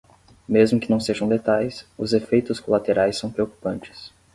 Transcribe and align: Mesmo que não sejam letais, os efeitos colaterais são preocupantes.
Mesmo 0.47 0.79
que 0.79 0.89
não 0.89 0.99
sejam 0.99 1.27
letais, 1.27 1.85
os 1.95 2.11
efeitos 2.11 2.59
colaterais 2.59 3.19
são 3.19 3.31
preocupantes. 3.31 4.11